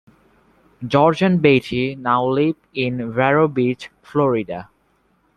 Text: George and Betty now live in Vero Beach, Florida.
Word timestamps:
George 0.87 1.21
and 1.21 1.39
Betty 1.43 1.95
now 1.95 2.25
live 2.25 2.55
in 2.73 3.13
Vero 3.13 3.47
Beach, 3.47 3.91
Florida. 4.01 4.67